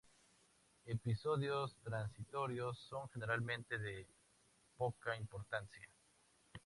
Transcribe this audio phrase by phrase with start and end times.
[0.83, 4.07] Episodios transitorios son generalmente de
[4.75, 5.87] poca importancia.